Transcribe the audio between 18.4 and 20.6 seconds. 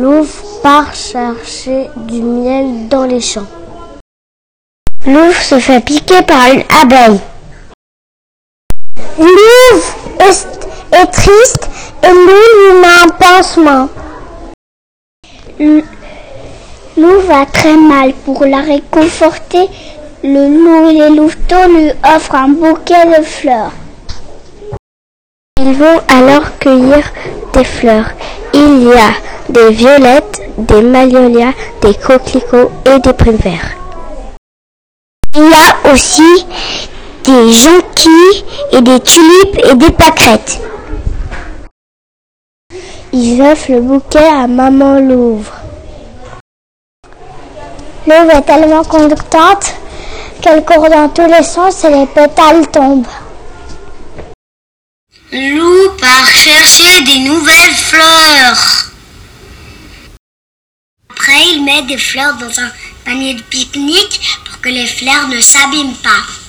la réconforter, le